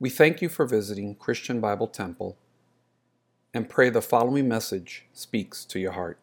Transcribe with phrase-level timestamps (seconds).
[0.00, 2.36] We thank you for visiting Christian Bible Temple
[3.54, 6.18] and pray the following message speaks to your heart.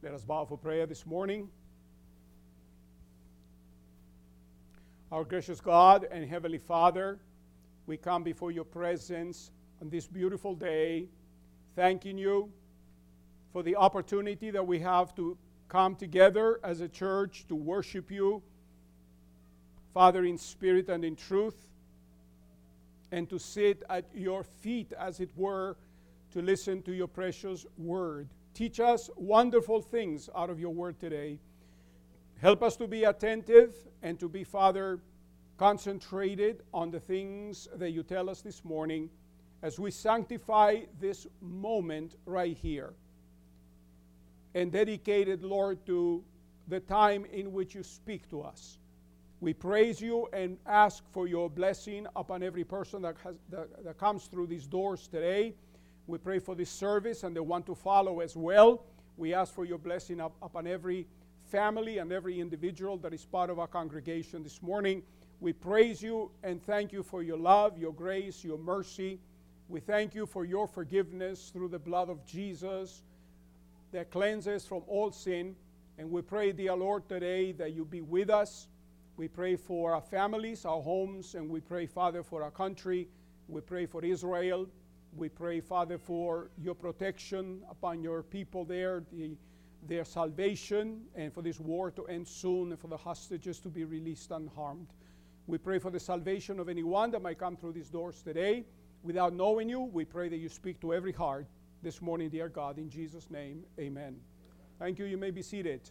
[0.00, 1.48] Let us bow for prayer this morning.
[5.10, 7.18] Our gracious God and Heavenly Father,
[7.88, 9.50] we come before your presence
[9.82, 11.08] on this beautiful day,
[11.74, 12.48] thanking you
[13.52, 15.36] for the opportunity that we have to
[15.68, 18.40] come together as a church to worship you,
[19.92, 21.67] Father, in spirit and in truth,
[23.12, 25.76] and to sit at your feet, as it were,
[26.32, 28.28] to listen to your precious word.
[28.54, 31.38] Teach us wonderful things out of your word today.
[32.40, 35.00] Help us to be attentive and to be, Father,
[35.56, 39.10] concentrated on the things that you tell us this morning
[39.62, 42.94] as we sanctify this moment right here
[44.54, 46.22] and dedicated, Lord, to
[46.68, 48.78] the time in which you speak to us.
[49.40, 53.96] We praise you and ask for your blessing upon every person that, has, that, that
[53.96, 55.54] comes through these doors today.
[56.08, 58.82] We pray for this service and the one to follow as well.
[59.16, 61.06] We ask for your blessing up, upon every
[61.44, 65.02] family and every individual that is part of our congregation this morning.
[65.40, 69.20] We praise you and thank you for your love, your grace, your mercy.
[69.68, 73.02] We thank you for your forgiveness through the blood of Jesus
[73.92, 75.54] that cleanses from all sin.
[75.96, 78.66] And we pray, dear Lord, today that you be with us.
[79.18, 83.08] We pray for our families, our homes, and we pray, Father, for our country.
[83.48, 84.68] We pray for Israel.
[85.16, 89.36] We pray, Father, for your protection upon your people there, the,
[89.88, 93.82] their salvation, and for this war to end soon, and for the hostages to be
[93.82, 94.86] released unharmed.
[95.48, 98.66] We pray for the salvation of anyone that might come through these doors today.
[99.02, 101.48] Without knowing you, we pray that you speak to every heart
[101.82, 102.78] this morning, dear God.
[102.78, 104.20] In Jesus' name, amen.
[104.78, 105.06] Thank you.
[105.06, 105.90] You may be seated.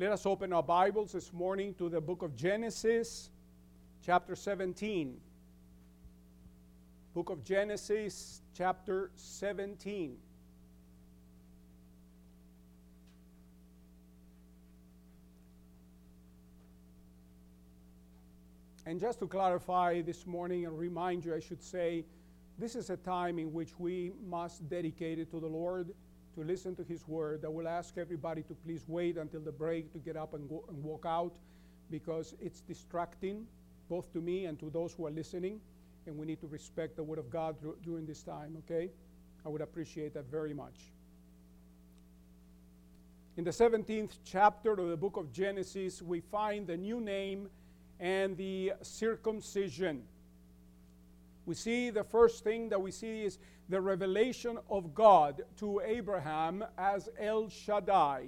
[0.00, 3.30] Let us open our Bibles this morning to the book of Genesis,
[4.06, 5.16] chapter 17.
[7.14, 10.16] Book of Genesis, chapter 17.
[18.86, 22.04] And just to clarify this morning and remind you, I should say,
[22.56, 25.92] this is a time in which we must dedicate it to the Lord
[26.38, 27.44] to listen to His word.
[27.44, 30.64] I will ask everybody to please wait until the break to get up and, go,
[30.68, 31.36] and walk out
[31.90, 33.46] because it's distracting
[33.88, 35.60] both to me and to those who are listening,
[36.06, 38.90] and we need to respect the Word of God during this time, okay?
[39.44, 40.92] I would appreciate that very much.
[43.36, 47.48] In the 17th chapter of the book of Genesis, we find the new name
[47.98, 50.02] and the circumcision.
[51.46, 53.38] We see the first thing that we see is
[53.68, 58.26] the revelation of God to Abraham as El Shaddai.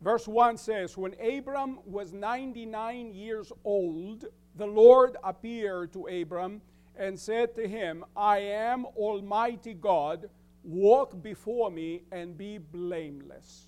[0.00, 4.26] Verse 1 says, When Abram was 99 years old,
[4.56, 6.60] the Lord appeared to Abram
[6.96, 10.28] and said to him, I am Almighty God,
[10.62, 13.66] walk before me and be blameless.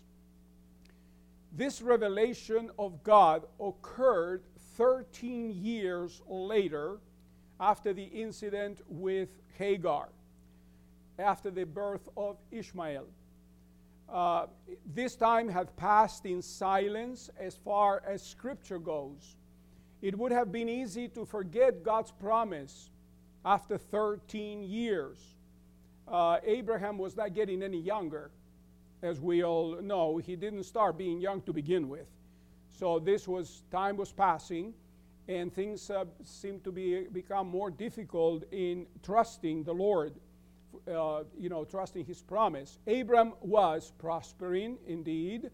[1.52, 4.44] This revelation of God occurred
[4.76, 6.98] 13 years later
[7.58, 10.10] after the incident with Hagar,
[11.18, 13.06] after the birth of Ishmael.
[14.08, 14.46] Uh,
[14.94, 19.36] this time had passed in silence as far as Scripture goes.
[20.02, 22.90] It would have been easy to forget God's promise
[23.44, 25.18] after 13 years.
[26.06, 28.30] Uh, Abraham was not getting any younger,
[29.02, 30.18] as we all know.
[30.18, 32.06] He didn't start being young to begin with.
[32.70, 34.74] So this was time was passing,
[35.28, 40.12] and things uh, seemed to be become more difficult in trusting the Lord.
[40.88, 42.78] Uh, you know, trusting His promise.
[42.86, 45.50] Abram was prospering indeed,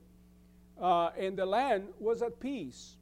[0.80, 2.96] uh, and the land was at peace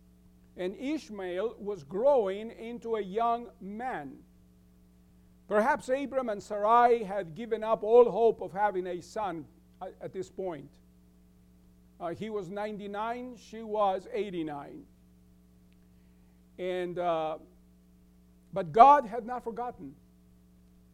[0.56, 4.12] and Ishmael was growing into a young man.
[5.48, 9.46] Perhaps Abram and Sarai had given up all hope of having a son
[9.80, 10.70] at, at this point.
[11.98, 14.82] Uh, he was 99, she was 89.
[16.58, 17.38] And, uh,
[18.52, 19.94] but God had not forgotten.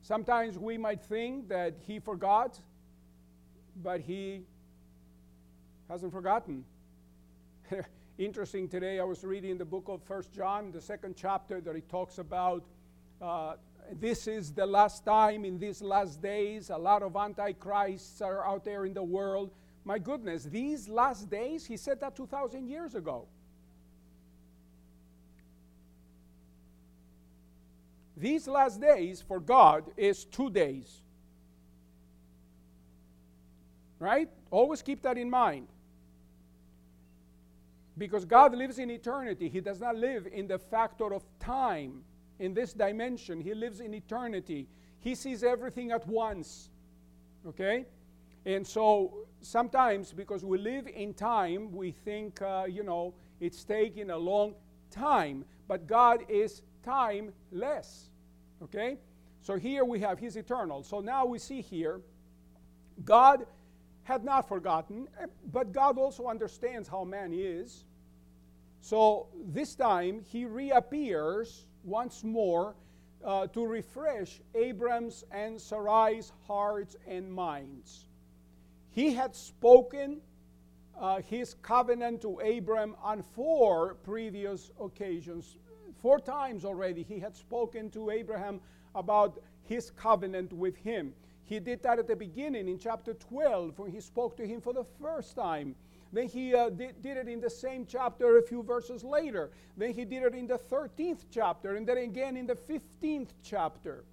[0.07, 2.61] Sometimes we might think that He forgot,
[3.83, 4.43] but He
[5.89, 6.65] hasn't forgotten.
[8.19, 9.01] interesting today.
[9.01, 12.63] I was reading the book of First John, the second chapter, that it talks about
[13.21, 13.55] uh,
[14.01, 16.71] this is the last time in these last days.
[16.71, 19.51] A lot of antichrists are out there in the world.
[19.85, 23.27] My goodness, these last days, he said that 2,000 years ago.
[28.17, 31.03] These last days for God is two days.
[33.99, 34.29] Right?
[34.51, 35.69] Always keep that in mind.
[37.99, 42.03] Because God lives in eternity, He does not live in the factor of time,
[42.39, 43.41] in this dimension.
[43.41, 44.67] He lives in eternity.
[45.01, 46.69] He sees everything at once.
[47.47, 47.87] Okay?
[48.45, 54.11] And so sometimes, because we live in time, we think, uh, you know, it's taking
[54.11, 54.55] a long
[54.91, 55.45] time.
[55.67, 58.09] But God is timeless.
[58.63, 58.97] Okay?
[59.43, 60.83] So here we have He's eternal.
[60.83, 62.01] So now we see here,
[63.05, 63.45] God
[64.05, 65.09] had not forgotten,
[65.53, 67.85] but God also understands how man is.
[68.81, 72.77] So this time he reappears once more
[73.25, 78.07] uh, to refresh Abram's and Sarai's hearts and minds.
[78.91, 80.21] He had spoken
[80.99, 85.57] uh, his covenant to Abram on four previous occasions.
[86.03, 88.61] Four times already he had spoken to Abraham
[88.95, 91.13] about his covenant with him.
[91.45, 94.73] He did that at the beginning in chapter 12 when he spoke to him for
[94.73, 95.75] the first time.
[96.13, 99.51] Then he uh, did, did, it in the same chapter a few verses later.
[99.77, 104.05] Then he did it in the 13th chapter, and then again in the 15th chapter.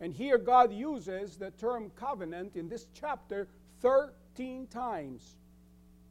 [0.00, 3.48] And here God uses the term covenant in this chapter
[3.80, 5.36] 13 times.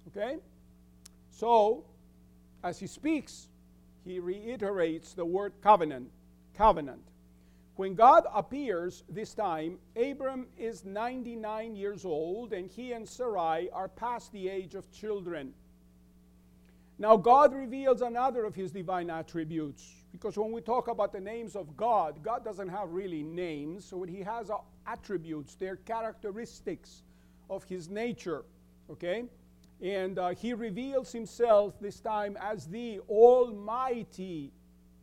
[0.08, 0.38] Okay?
[1.30, 1.84] So,
[2.64, 3.48] as he speaks,
[4.06, 6.10] he reiterates the word covenant.
[6.58, 7.02] Covenant.
[7.76, 13.88] When God appears this time, Abram is 99 years old, and he and Sarai are
[13.88, 15.54] past the age of children.
[17.00, 21.56] Now, God reveals another of his divine attributes, because when we talk about the names
[21.56, 27.02] of God, God doesn't have really names, so what he has are attributes, they're characteristics
[27.50, 28.44] of his nature,
[28.92, 29.24] okay?
[29.82, 34.52] And uh, he reveals himself this time as the Almighty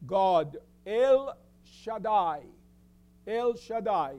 [0.06, 2.42] God, El Shaddai.
[3.26, 4.14] El Shaddai,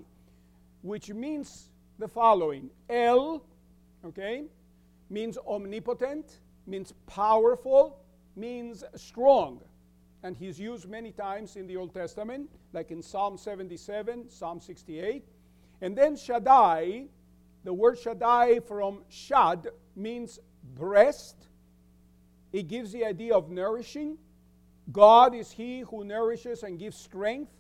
[0.82, 3.44] which means the following El,
[4.06, 4.44] okay,
[5.10, 8.02] means omnipotent, means powerful,
[8.36, 9.62] means strong.
[10.24, 15.24] And he's used many times in the Old Testament, like in Psalm 77, Psalm 68.
[15.82, 17.06] And then Shaddai,
[17.64, 21.36] the word Shaddai from Shad means breast.
[22.52, 24.18] It gives the idea of nourishing.
[24.92, 27.52] God is He who nourishes and gives strength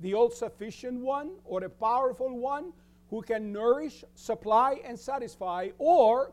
[0.00, 2.72] the all sufficient one or a powerful one
[3.10, 6.32] who can nourish, supply, and satisfy, or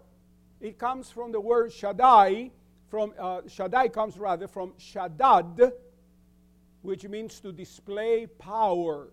[0.59, 2.51] it comes from the word Shaddai,
[2.89, 5.71] from uh, Shaddai comes rather from Shaddad,
[6.81, 9.07] which means to display power.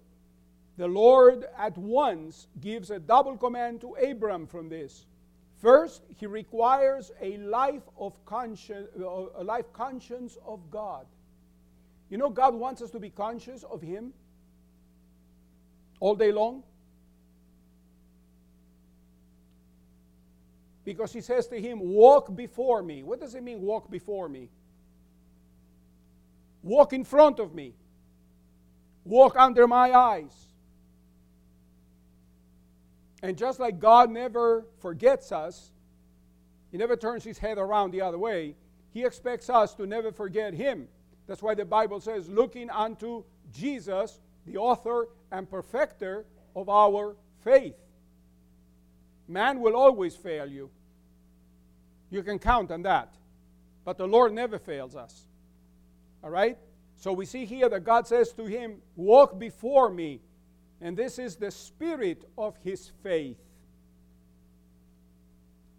[0.76, 5.06] The Lord at once gives a double command to Abram from this.
[5.62, 11.06] First, he requires a life of conscience, a life conscience of God.
[12.10, 14.12] You know, God wants us to be conscious of Him
[16.02, 16.64] all day long?
[20.84, 23.04] Because he says to him, Walk before me.
[23.04, 24.48] What does it mean, walk before me?
[26.64, 27.74] Walk in front of me.
[29.04, 30.48] Walk under my eyes.
[33.22, 35.70] And just like God never forgets us,
[36.70, 38.56] He never turns His head around the other way,
[38.90, 40.88] He expects us to never forget Him.
[41.26, 47.76] That's why the Bible says, looking unto Jesus, the author and perfecter of our faith.
[49.28, 50.70] Man will always fail you.
[52.10, 53.14] You can count on that.
[53.84, 55.26] But the Lord never fails us.
[56.22, 56.58] All right?
[56.96, 60.20] So we see here that God says to him, Walk before me.
[60.82, 63.38] And this is the spirit of his faith.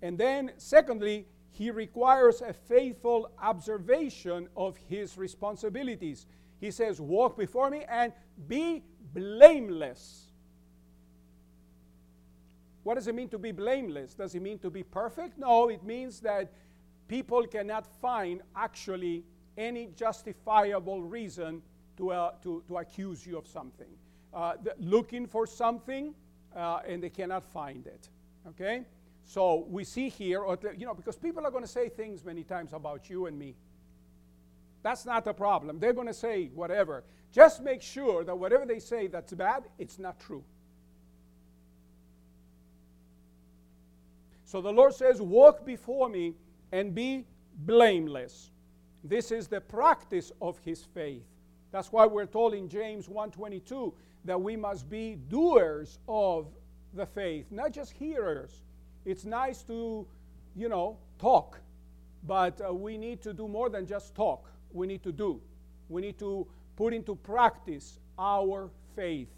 [0.01, 6.25] And then, secondly, he requires a faithful observation of his responsibilities.
[6.59, 8.13] He says, Walk before me and
[8.47, 8.81] be
[9.13, 10.27] blameless.
[12.83, 14.13] What does it mean to be blameless?
[14.13, 15.37] Does it mean to be perfect?
[15.37, 16.51] No, it means that
[17.09, 19.25] people cannot find actually
[19.57, 21.61] any justifiable reason
[21.97, 23.87] to, uh, to, to accuse you of something.
[24.33, 26.15] Uh, looking for something
[26.55, 28.09] uh, and they cannot find it.
[28.47, 28.83] Okay?
[29.25, 30.43] So we see here,
[30.77, 33.55] you know, because people are going to say things many times about you and me.
[34.81, 35.79] That's not the problem.
[35.79, 37.03] They're going to say whatever.
[37.31, 40.43] Just make sure that whatever they say that's bad, it's not true.
[44.45, 46.35] So the Lord says, Walk before me
[46.71, 47.25] and be
[47.65, 48.51] blameless.
[49.03, 51.23] This is the practice of his faith.
[51.71, 53.93] That's why we're told in James 1:22
[54.25, 56.47] that we must be doers of
[56.93, 58.63] the faith, not just hearers.
[59.05, 60.07] It's nice to
[60.55, 61.59] you know, talk,
[62.25, 64.49] but uh, we need to do more than just talk.
[64.71, 65.41] We need to do.
[65.89, 69.29] We need to put into practice our faith.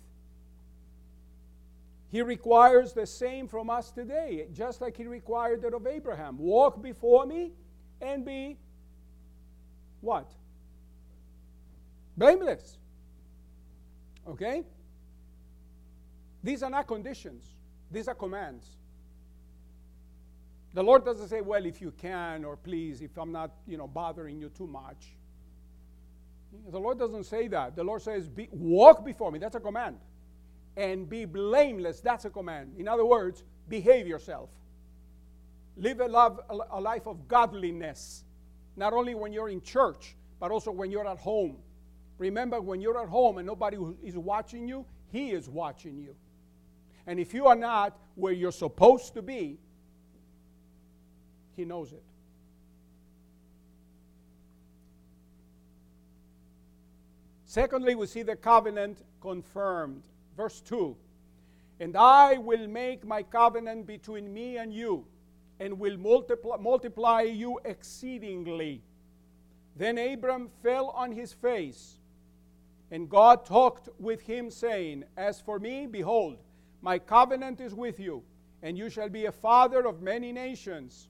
[2.12, 6.38] He requires the same from us today, just like he required that of Abraham.
[6.38, 7.51] Walk before me
[8.01, 8.58] and be
[10.01, 10.32] what?
[12.15, 12.77] Blameless.
[14.27, 14.63] Okay?
[16.44, 17.46] These are not conditions,
[17.91, 18.77] these are commands.
[20.74, 23.88] The Lord doesn't say, well, if you can, or please, if I'm not, you know,
[23.88, 25.15] bothering you too much.
[26.70, 27.77] The Lord doesn't say that.
[27.77, 29.39] The Lord says, be, walk before me.
[29.39, 30.00] That's a command.
[30.75, 32.01] And be blameless.
[32.01, 32.74] That's a command.
[32.77, 34.50] In other words, behave yourself.
[35.77, 36.41] Live a, love,
[36.72, 38.25] a life of godliness.
[38.75, 41.55] Not only when you're in church, but also when you're at home.
[42.17, 46.15] Remember, when you're at home and nobody is watching you, He is watching you.
[47.07, 49.57] And if you are not where you're supposed to be,
[51.55, 52.03] He knows it.
[57.45, 60.03] Secondly, we see the covenant confirmed.
[60.36, 60.93] Verse 2
[61.79, 65.05] And I will make my covenant between me and you,
[65.62, 68.81] and will multiply, multiply you exceedingly.
[69.77, 71.98] Then Abram fell on his face,
[72.96, 76.38] and God talked with him, saying, As for me, behold,
[76.82, 78.24] my covenant is with you,
[78.64, 81.10] and you shall be a father of many nations.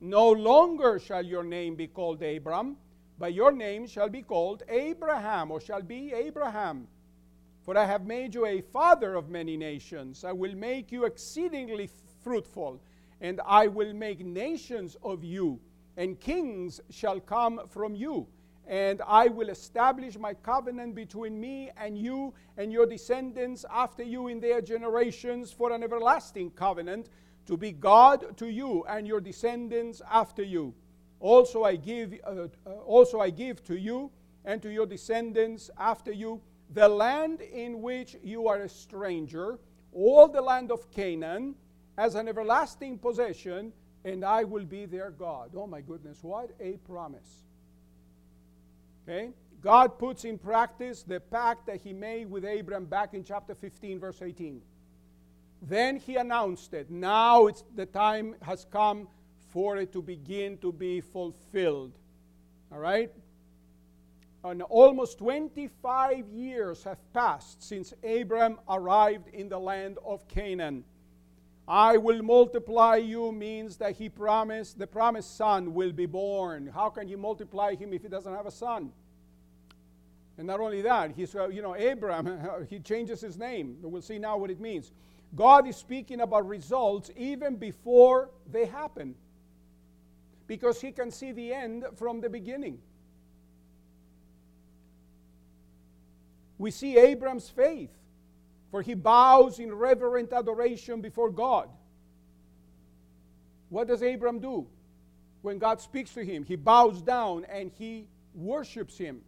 [0.00, 2.76] No longer shall your name be called Abram,
[3.18, 6.86] but your name shall be called Abraham, or shall be Abraham.
[7.64, 10.22] For I have made you a father of many nations.
[10.22, 11.90] I will make you exceedingly
[12.22, 12.80] fruitful,
[13.20, 15.58] and I will make nations of you
[15.96, 18.26] and kings shall come from you.
[18.66, 24.26] And I will establish my covenant between me and you and your descendants after you
[24.26, 27.08] in their generations for an everlasting covenant
[27.46, 30.74] to be God to you and your descendants after you.
[31.20, 34.10] Also I give, uh, uh, also I give to you
[34.44, 36.40] and to your descendants after you
[36.74, 39.58] the land in which you are a stranger,
[39.92, 41.54] all the land of Canaan,
[41.96, 43.72] as an everlasting possession
[44.04, 45.50] and I will be their God.
[45.56, 47.45] Oh my goodness, what a promise.
[49.08, 49.30] Okay?
[49.62, 53.98] God puts in practice the pact that he made with Abram back in chapter 15,
[53.98, 54.60] verse 18.
[55.62, 56.90] Then he announced it.
[56.90, 59.08] Now it's the time has come
[59.50, 61.92] for it to begin to be fulfilled.
[62.70, 63.10] All right?
[64.44, 70.84] And almost 25 years have passed since Abram arrived in the land of Canaan.
[71.68, 76.68] I will multiply you means that he promised the promised son will be born.
[76.72, 78.92] How can he multiply him if he doesn't have a son?
[80.38, 83.78] And not only that, he's, uh, you know, Abraham, he changes his name.
[83.82, 84.92] We'll see now what it means.
[85.34, 89.16] God is speaking about results even before they happen
[90.46, 92.78] because he can see the end from the beginning.
[96.58, 97.90] We see Abraham's faith
[98.70, 101.68] for he bows in reverent adoration before God.
[103.68, 104.66] What does Abram do?
[105.42, 109.20] When God speaks to him, he bows down and he worships him.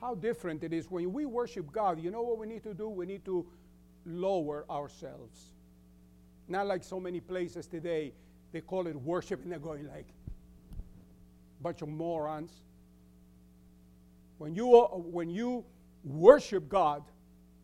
[0.00, 2.00] How different it is when we worship God.
[2.00, 2.88] You know what we need to do?
[2.88, 3.46] We need to
[4.04, 5.52] lower ourselves.
[6.48, 8.12] Not like so many places today,
[8.52, 10.06] they call it worship and they're going like
[11.60, 12.52] a bunch of morons.
[14.38, 15.64] When you, when you
[16.06, 17.02] worship God,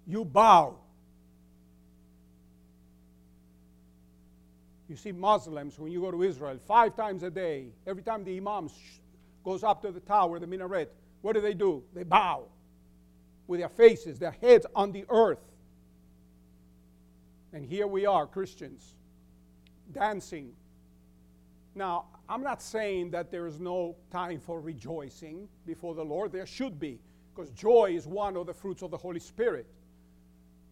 [0.06, 0.76] you bow.
[4.88, 8.36] You see Muslims, when you go to Israel, five times a day, every time the
[8.36, 8.68] imam
[9.44, 11.82] goes up to the tower, the minaret, what do they do?
[11.94, 12.44] They bow
[13.46, 15.38] with their faces, their heads on the earth.
[17.52, 18.94] And here we are, Christians,
[19.92, 20.52] dancing.
[21.74, 26.32] Now, I'm not saying that there is no time for rejoicing before the Lord.
[26.32, 26.98] There should be
[27.34, 29.66] because joy is one of the fruits of the Holy Spirit.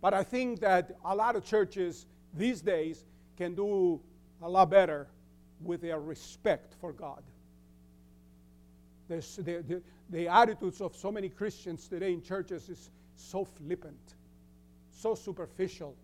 [0.00, 3.04] But I think that a lot of churches these days
[3.36, 4.00] can do
[4.42, 5.08] a lot better
[5.62, 7.22] with their respect for God.
[9.08, 14.14] The, the, the attitudes of so many Christians today in churches is so flippant,
[14.90, 15.96] so superficial.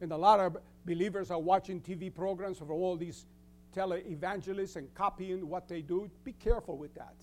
[0.00, 3.26] And a lot of believers are watching TV programs of all these
[3.74, 6.10] tele-evangelists and copying what they do.
[6.24, 7.14] Be careful with that.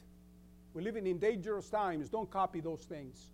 [0.73, 2.09] We're living in dangerous times.
[2.09, 3.27] Don't copy those things.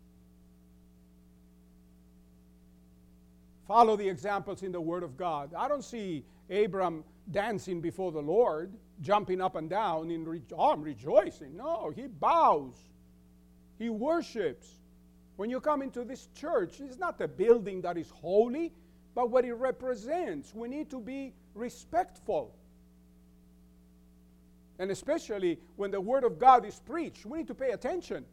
[3.67, 5.53] Follow the examples in the Word of God.
[5.55, 10.71] I don't see Abram dancing before the Lord, jumping up and down in re- oh,
[10.71, 11.57] I'm rejoicing.
[11.57, 12.75] No, he bows.
[13.77, 14.67] He worships.
[15.35, 18.73] When you come into this church, it's not the building that is holy,
[19.13, 20.55] but what it represents.
[20.55, 22.55] We need to be respectful.
[24.79, 28.25] And especially when the Word of God is preached, we need to pay attention.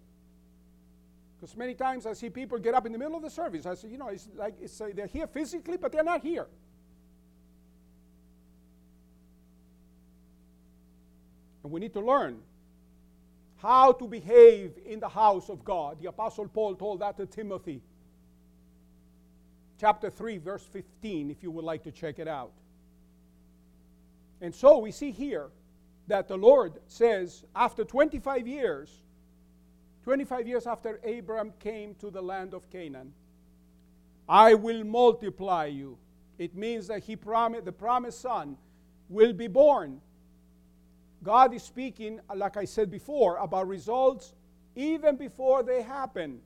[1.41, 3.67] Because many times I see people get up in the middle of the service.
[3.67, 6.47] I say, you know, it's like it's, uh, they're here physically, but they're not here.
[11.63, 12.39] And we need to learn
[13.57, 15.99] how to behave in the house of God.
[16.01, 17.81] The Apostle Paul told that to Timothy.
[19.81, 22.53] Chapter 3, verse 15, if you would like to check it out.
[24.41, 25.49] And so we see here
[26.07, 28.91] that the Lord says, after 25 years,
[30.05, 33.13] 25 years after Abram came to the land of Canaan,
[34.29, 35.99] I will multiply you.
[36.39, 38.57] It means that he promised the promised son
[39.09, 40.01] will be born.
[41.23, 44.35] God is speaking, like I said before, about results
[44.77, 46.41] even before they happen.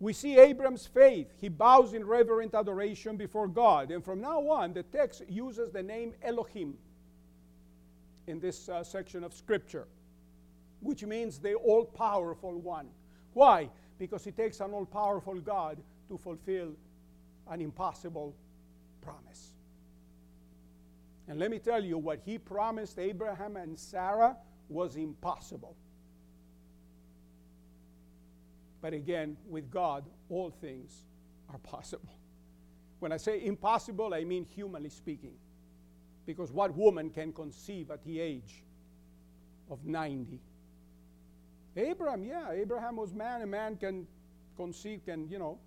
[0.00, 1.28] We see Abram's faith.
[1.40, 3.90] He bows in reverent adoration before God.
[3.90, 6.74] And from now on, the text uses the name Elohim
[8.26, 9.86] in this uh, section of Scripture,
[10.80, 12.88] which means the all powerful one.
[13.32, 13.68] Why?
[13.98, 16.72] Because it takes an all powerful God to fulfill
[17.48, 18.34] an impossible
[19.00, 19.52] promise.
[21.28, 24.36] And let me tell you, what he promised Abraham and Sarah
[24.68, 25.76] was impossible.
[28.80, 31.04] But again, with God, all things
[31.48, 32.12] are possible.
[32.98, 35.34] When I say impossible, I mean humanly speaking.
[36.26, 38.62] Because what woman can conceive at the age
[39.70, 40.40] of 90?
[41.76, 43.42] Abraham, yeah, Abraham was man.
[43.42, 44.06] A man can
[44.56, 45.58] conceive, can, you know,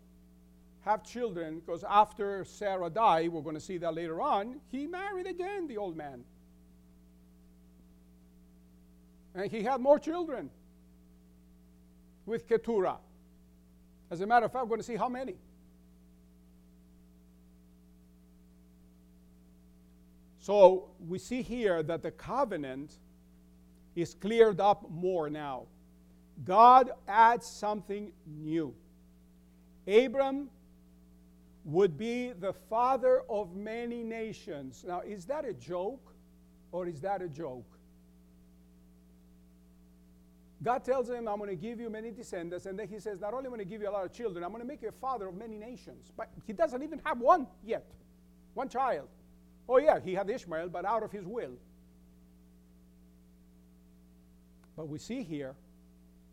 [0.82, 1.60] have children.
[1.60, 5.78] Because after Sarah died, we're going to see that later on, he married again, the
[5.78, 6.24] old man.
[9.34, 10.50] And he had more children
[12.26, 12.98] with Keturah.
[14.10, 15.36] As a matter of fact, we're going to see how many.
[20.46, 23.00] So we see here that the covenant
[23.96, 25.64] is cleared up more now.
[26.44, 28.72] God adds something new.
[29.88, 30.52] Abram
[31.64, 34.86] would be the father of many nations.
[34.88, 36.14] Now, is that a joke
[36.72, 37.66] or is that a joke?
[40.62, 42.68] God tells him, I'm going to give you many descendants.
[42.68, 44.14] And then he says, Not only am I going to give you a lot of
[44.14, 46.12] children, I'm going to make you a father of many nations.
[46.16, 47.88] But he doesn't even have one yet,
[48.54, 49.08] one child.
[49.68, 51.54] Oh, yeah, he had Ishmael, but out of his will.
[54.76, 55.56] But we see here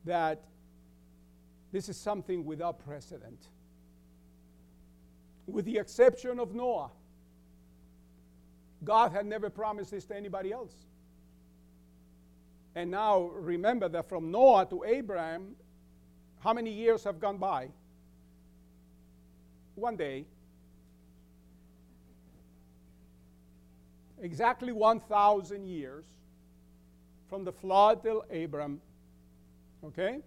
[0.04, 0.42] that
[1.70, 3.48] this is something without precedent.
[5.46, 6.90] With the exception of Noah,
[8.84, 10.74] God had never promised this to anybody else.
[12.74, 15.54] And now remember that from Noah to Abraham,
[16.40, 17.68] how many years have gone by?
[19.74, 20.26] One day.
[24.22, 26.06] Exactly 1,000 years
[27.28, 28.80] from the flood till Abram.
[29.84, 30.20] Okay?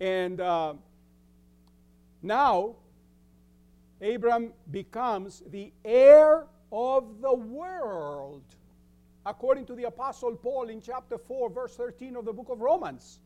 [0.00, 0.74] And uh,
[2.22, 2.74] now,
[4.00, 8.42] Abram becomes the heir of the world,
[9.24, 13.20] according to the Apostle Paul in chapter 4, verse 13 of the book of Romans.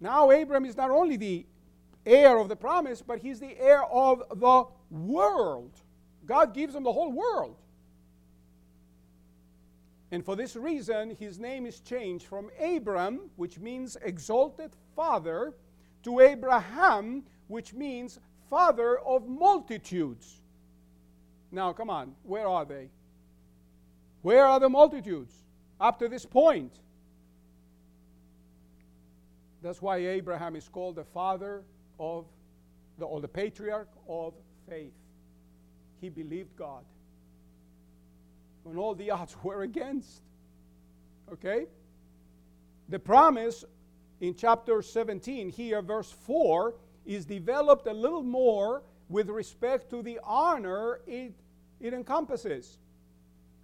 [0.00, 1.46] Now, Abram is not only the
[2.04, 5.72] heir of the promise, but he's the heir of the world.
[6.26, 7.56] God gives him the whole world.
[10.10, 15.54] And for this reason, his name is changed from Abram, which means exalted father,
[16.04, 20.40] to Abraham, which means father of multitudes.
[21.50, 22.90] Now, come on, where are they?
[24.22, 25.34] Where are the multitudes
[25.80, 26.72] up to this point?
[29.62, 31.62] That's why Abraham is called the father
[31.98, 32.26] of
[32.98, 34.34] the, or the patriarch of
[34.68, 34.92] faith
[36.04, 36.84] he believed God
[38.62, 40.20] when all the odds were against.
[41.32, 41.66] Okay?
[42.90, 43.64] The promise
[44.20, 46.74] in chapter 17, here, verse 4,
[47.06, 51.32] is developed a little more with respect to the honor it,
[51.80, 52.78] it encompasses.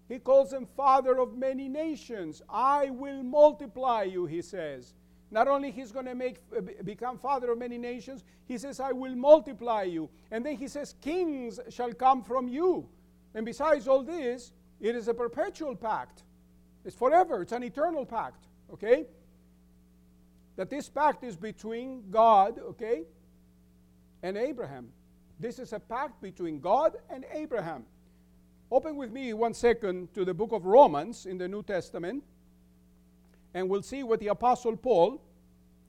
[0.08, 2.40] He calls him father of many nations.
[2.48, 4.94] I will multiply you, he says.
[5.30, 8.92] Not only he's going to make uh, become father of many nations, he says I
[8.92, 10.10] will multiply you.
[10.30, 12.88] And then he says kings shall come from you.
[13.34, 16.24] And besides all this, it is a perpetual pact.
[16.84, 17.42] It's forever.
[17.42, 19.06] It's an eternal pact, okay?
[20.56, 23.04] That this pact is between God, okay,
[24.22, 24.88] and Abraham.
[25.38, 27.84] This is a pact between God and Abraham.
[28.70, 32.24] Open with me one second to the book of Romans in the New Testament
[33.54, 35.20] and we'll see what the Apostle Paul,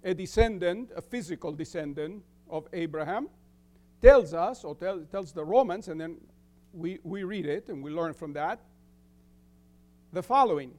[0.04, 3.30] a descendant, a physical descendant of Abraham,
[4.02, 6.18] tells us, or tell, tells the Romans, and then
[6.74, 8.60] we, we read it and we learn from that,
[10.12, 10.74] the following.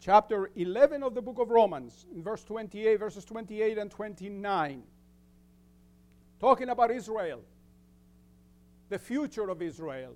[0.00, 4.82] Chapter 11 of the book of Romans, in verse 28, verses 28 and 29.
[6.40, 7.40] Talking about Israel,
[8.90, 10.14] the future of Israel.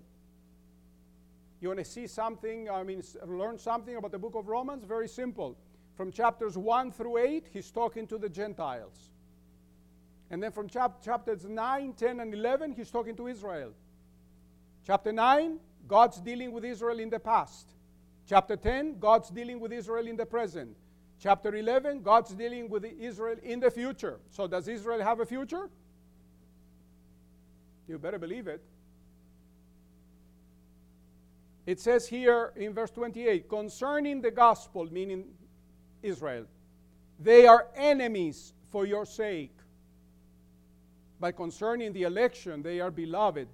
[1.61, 4.85] You want to see something, I mean, learn something about the book of Romans?
[4.85, 5.57] Very simple.
[5.97, 9.11] From chapters 1 through 8, he's talking to the Gentiles.
[10.31, 13.73] And then from chap- chapters 9, 10, and 11, he's talking to Israel.
[14.87, 17.71] Chapter 9, God's dealing with Israel in the past.
[18.29, 20.77] Chapter 10, God's dealing with Israel in the present.
[21.19, 24.21] Chapter 11, God's dealing with Israel in the future.
[24.31, 25.69] So, does Israel have a future?
[27.89, 28.63] You better believe it.
[31.69, 35.27] It says here in verse 28 concerning the gospel, meaning
[36.03, 36.47] Israel,
[37.21, 39.55] they are enemies for your sake.
[41.21, 43.49] But concerning the election, they are beloved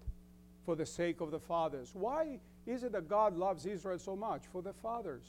[0.64, 1.90] for the sake of the fathers.
[1.92, 4.42] Why is it that God loves Israel so much?
[4.52, 5.24] For the fathers.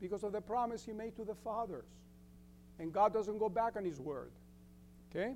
[0.00, 1.84] Because of the promise he made to the fathers.
[2.78, 4.30] And God doesn't go back on his word.
[5.10, 5.34] Okay?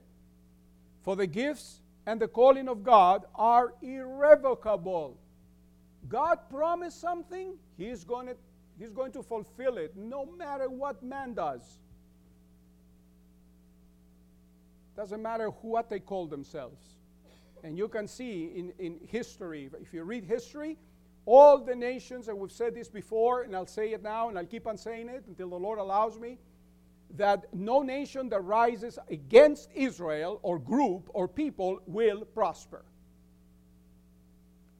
[1.02, 5.18] For the gifts and the calling of God are irrevocable.
[6.08, 8.36] God promised something, he's going to
[8.78, 11.78] he's going to fulfill it no matter what man does.
[14.96, 16.82] Doesn't matter what they call themselves.
[17.62, 20.76] And you can see in, in history, if you read history,
[21.26, 24.44] all the nations, and we've said this before, and I'll say it now, and I'll
[24.44, 26.38] keep on saying it until the Lord allows me,
[27.16, 32.84] that no nation that rises against Israel or group or people will prosper.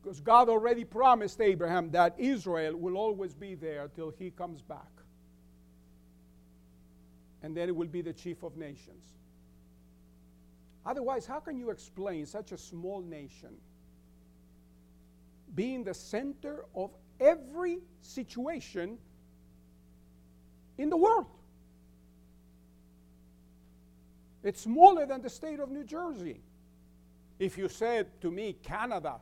[0.05, 4.91] Because God already promised Abraham that Israel will always be there till he comes back.
[7.43, 9.07] And then it will be the chief of nations.
[10.85, 13.55] Otherwise, how can you explain such a small nation
[15.55, 18.99] being the center of every situation
[20.77, 21.29] in the world?
[24.43, 26.43] It's smaller than the state of New Jersey.
[27.39, 29.15] If you said to me Canada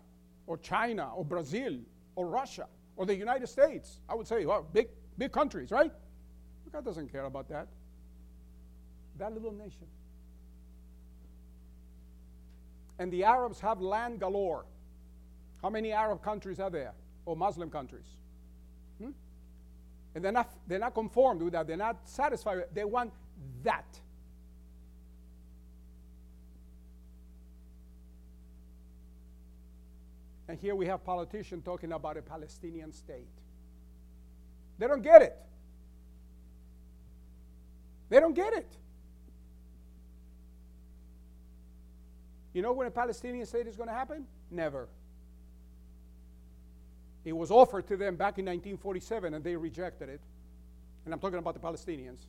[0.53, 1.79] or China or Brazil
[2.15, 5.93] or Russia or the United States, I would say, well, big, big countries, right?
[6.73, 7.69] God doesn't care about that.
[9.19, 9.87] That little nation
[12.99, 14.65] and the Arabs have land galore.
[15.61, 16.93] How many Arab countries are there?
[17.25, 18.07] Or Muslim countries?
[18.99, 19.11] Hmm?
[20.15, 21.67] And they're not, they're not conformed with that.
[21.67, 22.65] They're not satisfied.
[22.75, 23.12] They want
[23.65, 23.99] that.
[30.53, 33.25] And here we have politicians talking about a Palestinian state.
[34.79, 35.35] They don't get it.
[38.11, 38.71] They don't get it.
[42.53, 44.27] You know when a Palestinian state is going to happen?
[44.51, 44.88] Never.
[47.25, 50.21] It was offered to them back in 1947 and they rejected it.
[51.07, 52.27] And I'm talking about the Palestinians.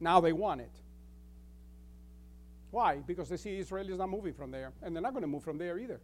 [0.00, 0.72] Now they want it.
[2.70, 2.96] Why?
[2.96, 5.42] Because they see Israel is not moving from there, and they're not going to move
[5.42, 6.00] from there either.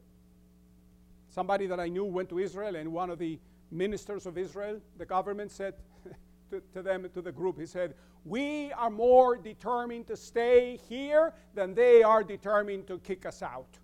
[1.30, 3.38] Somebody that I knew went to Israel, and one of the
[3.70, 5.74] ministers of Israel, the government, said
[6.50, 11.34] to, to them, to the group, he said, we are more determined to stay here
[11.54, 13.78] than they are determined to kick us out.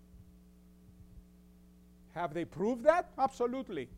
[2.14, 3.10] Have they proved that?
[3.18, 3.88] Absolutely.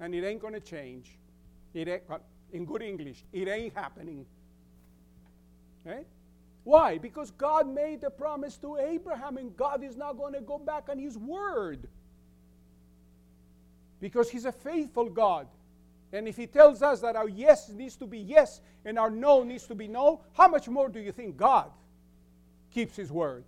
[0.00, 1.10] And it ain't going to change.
[1.74, 2.02] It ain't,
[2.52, 4.24] in good English, it ain't happening.
[5.86, 6.04] Okay?
[6.64, 6.98] Why?
[6.98, 10.88] Because God made the promise to Abraham, and God is not going to go back
[10.88, 11.88] on his word.
[14.00, 15.46] Because he's a faithful God.
[16.12, 19.42] And if he tells us that our yes needs to be yes and our no
[19.42, 21.70] needs to be no, how much more do you think God
[22.72, 23.44] keeps his word?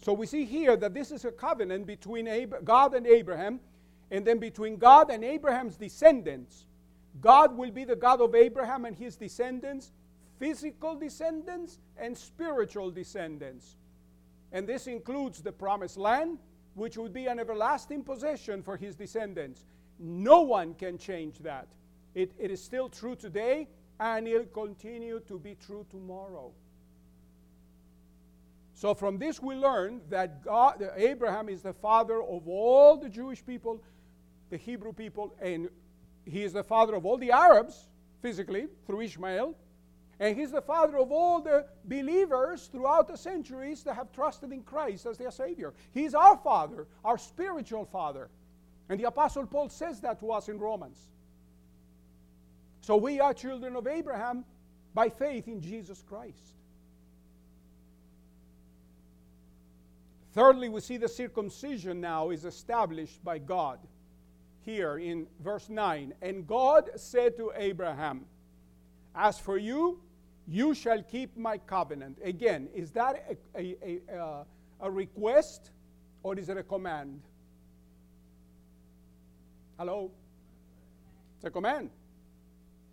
[0.00, 2.28] So we see here that this is a covenant between
[2.64, 3.60] God and Abraham,
[4.10, 6.66] and then between God and Abraham's descendants.
[7.20, 9.92] God will be the God of Abraham and his descendants,
[10.42, 13.76] physical descendants and spiritual descendants.
[14.50, 16.38] And this includes the promised land,
[16.74, 19.64] which would be an everlasting possession for his descendants.
[20.00, 21.68] No one can change that.
[22.16, 23.68] It, it is still true today,
[24.00, 26.50] and it'll continue to be true tomorrow.
[28.74, 33.08] So from this we learn that God, that Abraham is the father of all the
[33.08, 33.80] Jewish people,
[34.50, 35.68] the Hebrew people, and
[36.24, 39.54] he is the father of all the Arabs, physically, through Ishmael,
[40.22, 44.62] and he's the father of all the believers throughout the centuries that have trusted in
[44.62, 45.74] Christ as their Savior.
[45.92, 48.30] He's our father, our spiritual father.
[48.88, 50.96] And the Apostle Paul says that to us in Romans.
[52.82, 54.44] So we are children of Abraham
[54.94, 56.54] by faith in Jesus Christ.
[60.34, 63.80] Thirdly, we see the circumcision now is established by God.
[64.60, 68.24] Here in verse 9, and God said to Abraham,
[69.16, 69.98] As for you,
[70.48, 72.18] you shall keep my covenant.
[72.22, 74.44] Again, is that a, a, a, uh,
[74.80, 75.70] a request
[76.22, 77.20] or is it a command?
[79.78, 80.10] Hello?
[81.36, 81.90] It's a command.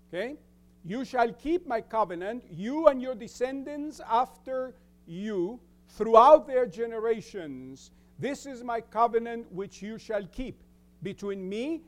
[0.08, 0.38] Okay?
[0.86, 4.74] You shall keep my covenant, you and your descendants after
[5.06, 5.60] you,
[5.90, 7.92] throughout their generations.
[8.18, 10.62] This is my covenant which you shall keep
[11.04, 11.82] between me,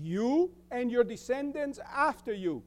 [0.00, 2.62] you, and your descendants after you.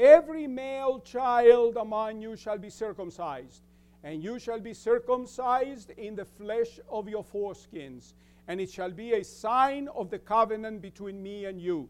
[0.00, 3.60] Every male child among you shall be circumcised,
[4.02, 8.14] and you shall be circumcised in the flesh of your foreskins,
[8.48, 11.86] and it shall be a sign of the covenant between me and you.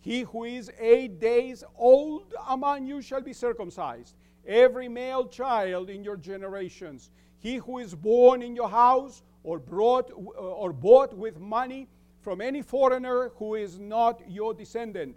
[0.00, 4.14] He who is eight days old among you shall be circumcised,
[4.46, 7.10] every male child in your generations.
[7.40, 11.88] He who is born in your house or brought or bought with money
[12.20, 15.16] from any foreigner who is not your descendant.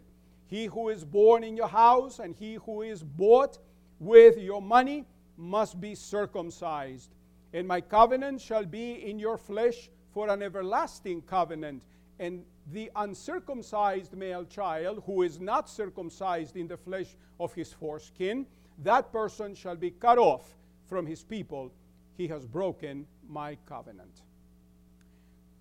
[0.51, 3.57] He who is born in your house and he who is bought
[3.99, 5.05] with your money
[5.37, 7.15] must be circumcised.
[7.53, 11.81] And my covenant shall be in your flesh for an everlasting covenant.
[12.19, 18.45] And the uncircumcised male child who is not circumcised in the flesh of his foreskin,
[18.83, 21.71] that person shall be cut off from his people.
[22.17, 24.23] He has broken my covenant.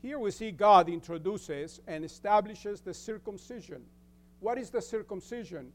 [0.03, 3.85] Here we see God introduces and establishes the circumcision.
[4.41, 5.73] What is the circumcision?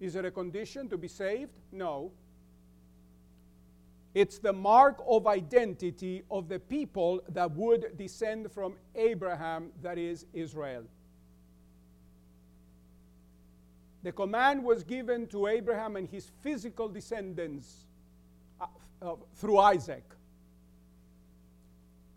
[0.00, 1.52] Is it a condition to be saved?
[1.70, 2.12] No.
[4.14, 10.26] It's the mark of identity of the people that would descend from Abraham, that is
[10.34, 10.84] Israel.
[14.02, 17.86] The command was given to Abraham and his physical descendants
[18.60, 18.66] uh,
[19.00, 20.04] uh, through Isaac.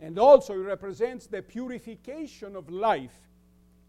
[0.01, 3.15] And also, it represents the purification of life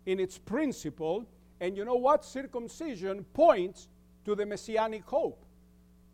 [0.04, 1.26] in its principle.
[1.60, 2.24] And you know what?
[2.24, 3.88] Circumcision points
[4.24, 5.44] to the messianic hope.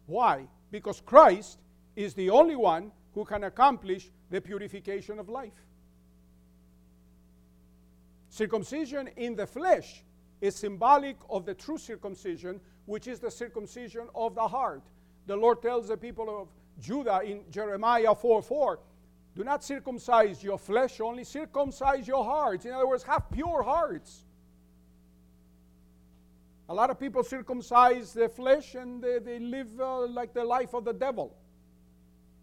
[0.06, 0.46] Why?
[0.70, 1.58] Because Christ
[1.96, 5.52] is the only one who can accomplish the purification of life.
[8.30, 10.02] Circumcision in the flesh
[10.40, 14.82] is symbolic of the true circumcision, which is the circumcision of the heart.
[15.26, 16.48] The Lord tells the people of
[16.80, 18.78] Judah in Jeremiah 4 4,
[19.34, 22.64] do not circumcise your flesh, only circumcise your hearts.
[22.66, 24.24] In other words, have pure hearts.
[26.68, 30.74] A lot of people circumcise their flesh and they, they live uh, like the life
[30.74, 31.36] of the devil.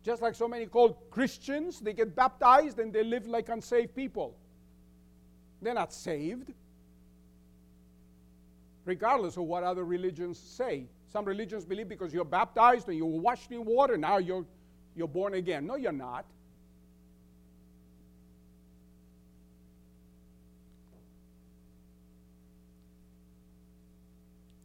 [0.04, 4.36] Just like so many called Christians, they get baptized and they live like unsaved people.
[5.62, 6.54] They're not saved,
[8.86, 10.86] regardless of what other religions say.
[11.12, 14.46] Some religions believe because you're baptized and you're washed in water, now you're,
[14.96, 15.66] you're born again.
[15.66, 16.26] No, you're not.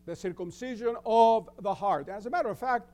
[0.06, 2.08] The circumcision of the heart.
[2.08, 2.90] As a matter of fact,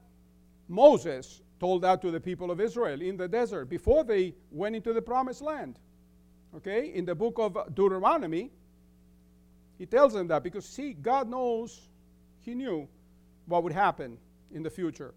[0.68, 4.92] Moses told that to the people of Israel in the desert before they went into
[4.92, 5.78] the promised land.
[6.56, 6.92] Okay?
[6.94, 8.50] In the book of Deuteronomy,
[9.78, 11.88] he tells them that because, see, God knows,
[12.40, 12.88] he knew
[13.46, 14.16] what would happen
[14.52, 15.14] in the future.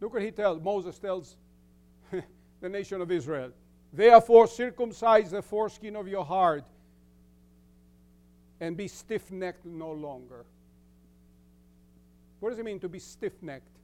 [0.00, 1.36] Look what he tells, Moses tells
[2.60, 3.52] the nation of Israel.
[3.92, 6.64] Therefore, circumcise the foreskin of your heart
[8.60, 10.44] and be stiff necked no longer.
[12.40, 13.76] What does it mean to be stiff necked?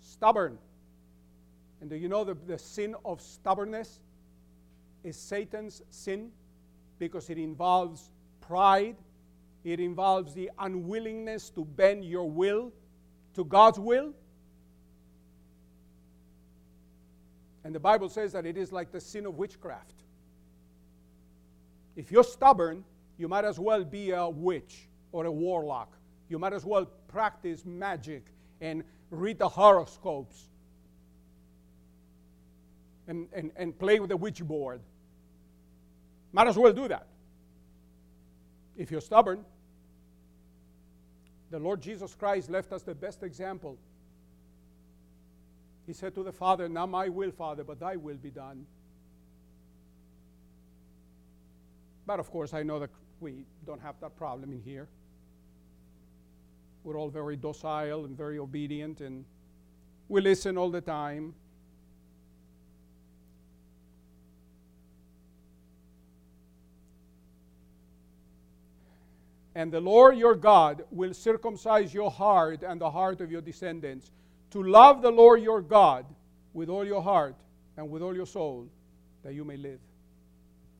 [0.00, 0.58] Stubborn.
[1.80, 4.00] And do you know the, the sin of stubbornness
[5.04, 6.30] is Satan's sin
[6.98, 8.96] because it involves pride,
[9.64, 12.72] it involves the unwillingness to bend your will
[13.34, 14.12] to God's will.
[17.64, 19.94] And the Bible says that it is like the sin of witchcraft.
[21.96, 22.84] If you're stubborn,
[23.18, 25.92] you might as well be a witch or a warlock.
[26.28, 28.24] You might as well practice magic
[28.60, 30.48] and read the horoscopes
[33.08, 34.80] and, and, and play with the witch board.
[36.32, 37.06] Might as well do that.
[38.76, 39.44] If you're stubborn,
[41.50, 43.78] the Lord Jesus Christ left us the best example.
[45.86, 48.66] He said to the Father, Not my will, Father, but thy will be done.
[52.06, 54.88] But of course, I know that we don't have that problem in here.
[56.84, 59.24] We're all very docile and very obedient, and
[60.08, 61.34] we listen all the time.
[69.54, 74.12] And the Lord your God will circumcise your heart and the heart of your descendants
[74.52, 76.06] to love the Lord your God
[76.54, 77.34] with all your heart
[77.76, 78.68] and with all your soul,
[79.24, 79.80] that you may live.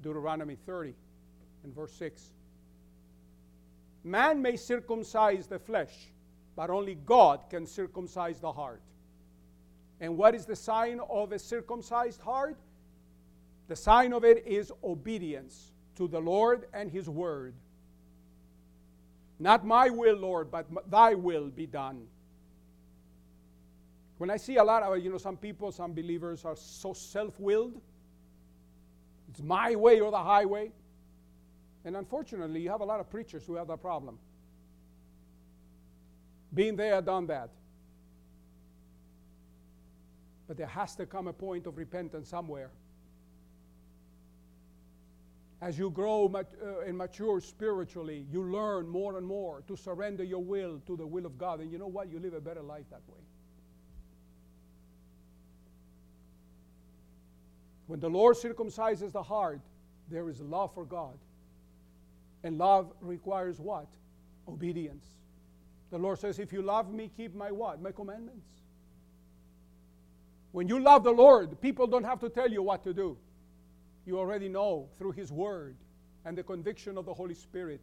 [0.01, 0.94] Deuteronomy 30
[1.68, 2.31] and verse 6.
[4.02, 5.92] Man may circumcise the flesh,
[6.57, 8.81] but only God can circumcise the heart.
[10.00, 12.57] And what is the sign of a circumcised heart?
[13.68, 17.52] The sign of it is obedience to the Lord and His word.
[19.38, 22.07] Not my will, Lord, but thy will be done.
[24.16, 27.38] When I see a lot of, you know, some people, some believers are so self
[27.38, 27.78] willed,
[29.28, 30.72] it's my way or the highway.
[31.88, 34.18] And unfortunately, you have a lot of preachers who have that problem.
[36.53, 37.48] Been there, done that.
[40.46, 42.68] But there has to come a point of repentance somewhere.
[45.62, 50.22] As you grow mat- uh, and mature spiritually, you learn more and more to surrender
[50.22, 51.61] your will to the will of God.
[51.61, 52.11] And you know what?
[52.11, 53.22] You live a better life that way.
[57.87, 59.62] When the Lord circumcises the heart,
[60.11, 61.16] there is love for God.
[62.44, 63.88] And love requires what?
[64.46, 65.07] Obedience.
[65.90, 67.81] The Lord says, If you love me, keep my what?
[67.81, 68.46] My commandments.
[70.53, 73.16] When you love the Lord, people don't have to tell you what to do.
[74.07, 75.77] You already know through His Word
[76.24, 77.81] and the conviction of the Holy Spirit.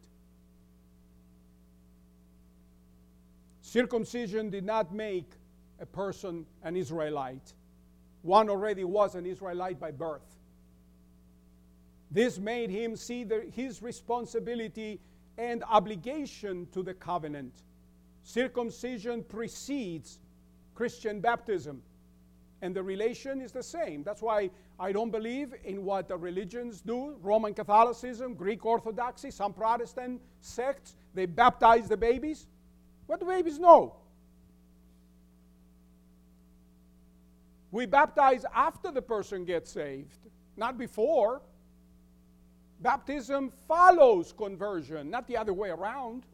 [3.60, 5.30] Circumcision did not make
[5.80, 7.52] a person an Israelite.
[8.22, 10.35] One already was an Israelite by birth.
[12.10, 15.00] This made him see the, his responsibility
[15.38, 17.62] and obligation to the covenant.
[18.22, 20.18] Circumcision precedes
[20.74, 21.82] Christian baptism,
[22.62, 24.02] and the relation is the same.
[24.02, 29.52] That's why I don't believe in what the religions do Roman Catholicism, Greek Orthodoxy, some
[29.52, 30.94] Protestant sects.
[31.14, 32.46] They baptize the babies.
[33.06, 33.96] What do babies know?
[37.70, 40.18] We baptize after the person gets saved,
[40.56, 41.42] not before.
[42.80, 46.24] Baptism follows conversion, not the other way around.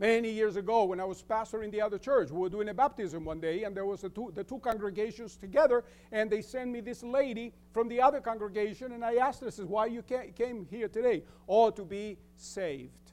[0.00, 2.74] Many years ago, when I was pastor in the other church, we were doing a
[2.74, 6.70] baptism one day, and there was the two, the two congregations together, and they sent
[6.70, 10.66] me this lady from the other congregation, and I asked her, "Says why you came
[10.68, 11.22] here today?
[11.48, 13.12] Oh, to be saved."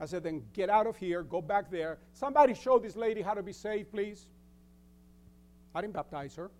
[0.00, 1.98] I said, "Then get out of here, go back there.
[2.12, 4.26] Somebody show this lady how to be saved, please."
[5.72, 6.50] I didn't baptize her.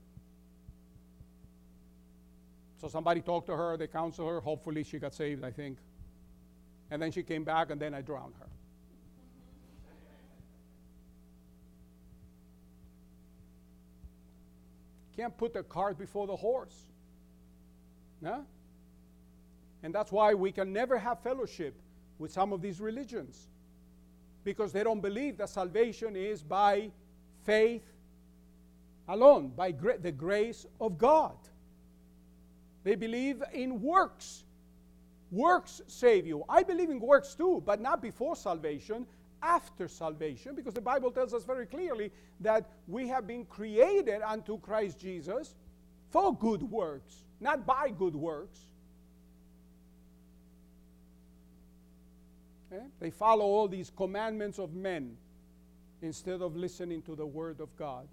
[2.81, 4.41] So somebody talked to her, they counseled her.
[4.41, 5.79] Hopefully, she got saved, I think.
[6.91, 8.47] And then she came back, and then I drowned her.
[15.17, 16.87] Can't put the cart before the horse.
[18.21, 18.45] No?
[19.83, 21.75] And that's why we can never have fellowship
[22.21, 23.49] with some of these religions
[24.45, 26.91] because they don't believe that salvation is by
[27.45, 27.83] faith
[29.09, 31.37] alone, by gra- the grace of God.
[32.85, 34.45] They believe in works.
[35.31, 36.45] Works save you.
[36.49, 39.07] I believe in works too, but not before salvation,
[39.43, 42.11] after salvation, because the Bible tells us very clearly
[42.41, 45.55] that we have been created unto Christ Jesus
[46.11, 48.59] for good works, not by good works.
[52.73, 52.83] Okay?
[52.83, 52.87] Eh?
[53.01, 55.17] They follow all these commandments of men
[56.03, 58.09] instead of listening to the Word of God.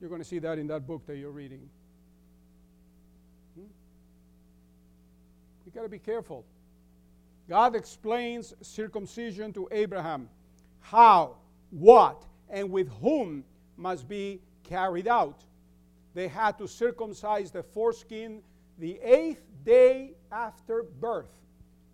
[0.00, 1.68] You're going to see that in that book that you're reading.
[3.54, 3.66] Hmm?
[5.66, 6.44] You got to be careful.
[7.48, 10.28] God explains circumcision to Abraham.
[10.80, 11.36] How,
[11.70, 13.44] what, and with whom
[13.76, 15.42] must be carried out.
[16.14, 18.42] They had to circumcise the foreskin
[18.78, 21.30] the eighth day after birth.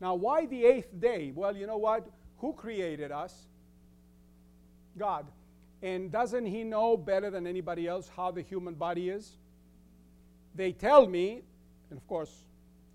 [0.00, 1.32] Now, why the eighth day?
[1.34, 2.06] Well, you know what?
[2.38, 3.46] Who created us?
[4.98, 5.26] God.
[5.84, 9.36] And doesn't He know better than anybody else how the human body is?
[10.54, 11.42] They tell me,
[11.90, 12.46] and of course,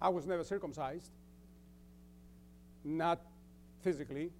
[0.01, 1.11] I was never circumcised,
[2.83, 3.21] not
[3.83, 4.31] physically,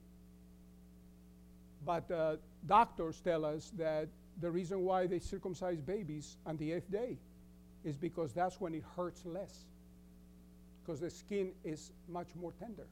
[1.86, 4.08] but uh, doctors tell us that
[4.42, 7.20] the reason why they circumcise babies on the eighth day
[7.84, 9.66] is because that's when it hurts less,
[10.82, 12.88] because the skin is much more tender.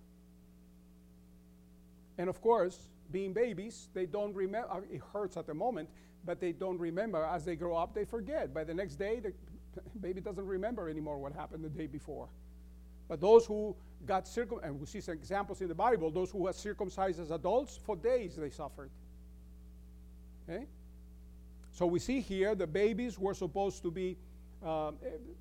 [2.19, 2.77] And of course,
[3.11, 4.69] being babies, they don't remember.
[4.71, 5.89] Uh, it hurts at the moment,
[6.25, 7.23] but they don't remember.
[7.23, 8.53] As they grow up, they forget.
[8.53, 9.33] By the next day, the
[10.01, 12.29] baby doesn't remember anymore what happened the day before.
[13.07, 16.39] But those who got circum, and we see some examples in the Bible, those who
[16.39, 18.89] were circumcised as adults, for days they suffered.
[20.49, 20.65] Okay?
[21.71, 24.17] So we see here the babies were supposed to be
[24.65, 24.91] uh,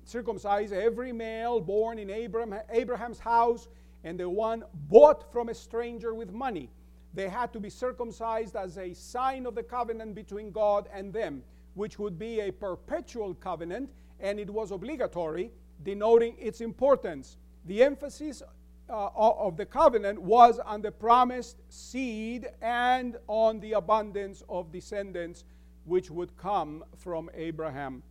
[0.05, 3.67] circumcise every male born in Abraham, Abraham's house
[4.03, 6.69] and the one bought from a stranger with money.
[7.17, 11.41] They had to be circumcised as a sign of the covenant between God and them,
[11.73, 13.89] which would be a perpetual covenant,
[14.19, 15.49] and it was obligatory,
[15.83, 17.37] denoting its importance.
[17.65, 18.43] The emphasis
[18.87, 25.43] uh, of the covenant was on the promised seed and on the abundance of descendants
[25.85, 28.03] which would come from Abraham.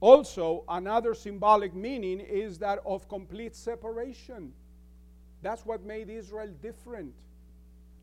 [0.00, 4.54] Also, another symbolic meaning is that of complete separation.
[5.42, 7.12] That's what made Israel different.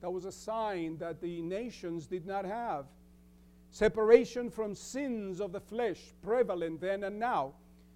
[0.03, 2.87] That was a sign that the nations did not have.
[3.71, 7.53] Separation from sins of the flesh, prevalent then and now.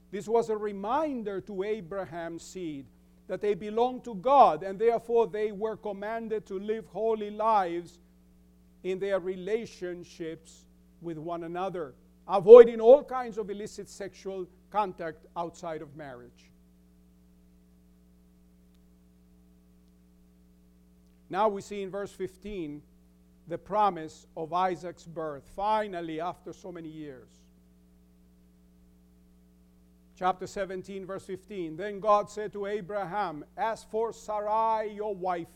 [0.10, 2.86] This was a reminder to Abraham's seed
[3.28, 8.00] that they belonged to God and therefore they were commanded to live holy lives
[8.86, 10.64] in their relationships
[11.02, 11.94] with one another,
[12.26, 16.52] avoiding all kinds of illicit sexual contact outside of marriage.
[21.30, 22.82] Now we see in verse 15
[23.48, 27.30] the promise of Isaac's birth, finally, after so many years.
[30.18, 31.78] Chapter 17, verse 15.
[31.78, 35.48] Then God said to Abraham, As for Sarai, your wife,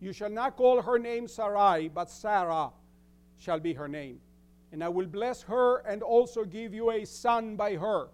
[0.00, 2.70] you shall not call her name Sarai, but Sarah
[3.38, 4.20] shall be her name.
[4.70, 8.08] And I will bless her and also give you a son by her.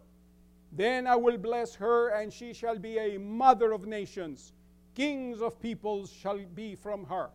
[0.73, 4.53] Then I will bless her, and she shall be a mother of nations.
[4.95, 7.31] Kings of peoples shall be from her.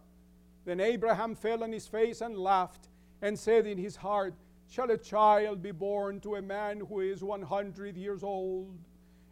[0.65, 2.89] Then Abraham fell on his face and laughed,
[3.21, 4.33] and said in his heart,
[4.69, 8.77] Shall a child be born to a man who is 100 years old?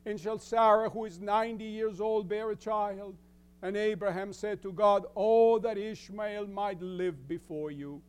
[0.06, 3.16] And shall Sarah, who is 90 years old, bear a child?
[3.62, 8.02] And Abraham said to God, Oh, that Ishmael might live before you.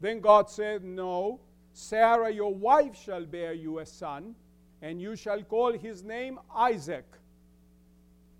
[0.00, 1.40] Then God said, No,
[1.72, 4.34] Sarah your wife shall bear you a son,
[4.80, 7.06] and you shall call his name Isaac.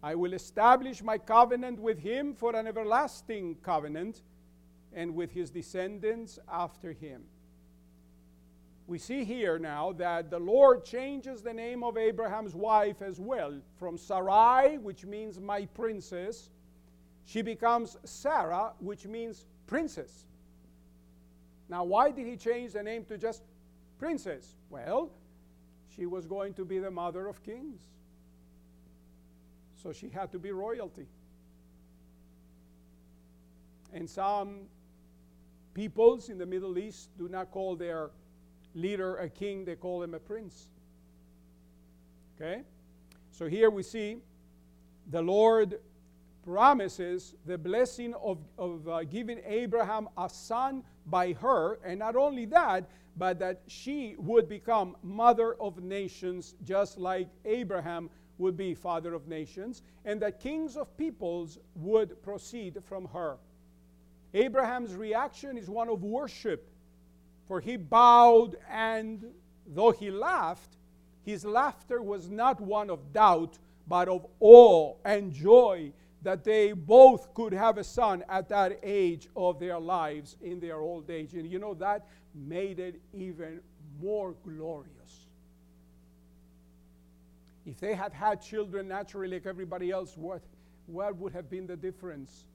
[0.02, 4.22] I will establish my covenant with him for an everlasting covenant,
[4.92, 7.22] and with his descendants after him.
[8.86, 13.60] We see here now that the Lord changes the name of Abraham's wife as well
[13.78, 16.50] from Sarai, which means my princess,
[17.24, 20.24] she becomes Sarah, which means princess.
[21.68, 23.42] Now, why did he change the name to just
[23.96, 24.56] princess?
[24.70, 25.12] Well,
[25.94, 27.82] she was going to be the mother of kings.
[29.82, 31.06] So she had to be royalty.
[33.92, 34.60] And some
[35.74, 38.10] peoples in the Middle East do not call their
[38.74, 40.68] leader a king, they call him a prince.
[42.36, 42.62] Okay?
[43.32, 44.18] So here we see
[45.10, 45.80] the Lord
[46.44, 52.44] promises the blessing of, of uh, giving Abraham a son by her, and not only
[52.46, 58.08] that, but that she would become mother of nations, just like Abraham
[58.40, 63.36] would be father of nations, and that kings of peoples would proceed from her.
[64.34, 66.68] Abraham's reaction is one of worship,
[67.46, 69.24] for he bowed, and
[69.66, 70.76] though he laughed,
[71.22, 77.32] his laughter was not one of doubt, but of awe and joy that they both
[77.34, 81.34] could have a son at that age of their lives in their old age.
[81.34, 83.60] And you know, that made it even
[84.00, 85.29] more glorious.
[87.70, 90.42] If they had had children naturally like everybody else, what,
[90.86, 92.46] what would have been the difference?